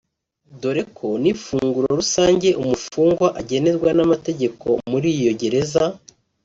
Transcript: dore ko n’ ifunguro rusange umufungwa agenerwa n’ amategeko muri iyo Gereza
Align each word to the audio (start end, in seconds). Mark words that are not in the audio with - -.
dore 0.61 0.83
ko 0.97 1.07
n’ 1.21 1.25
ifunguro 1.31 1.87
rusange 1.99 2.47
umufungwa 2.61 3.27
agenerwa 3.39 3.89
n’ 3.97 3.99
amategeko 4.05 4.65
muri 4.91 5.07
iyo 5.19 5.31
Gereza 5.41 5.85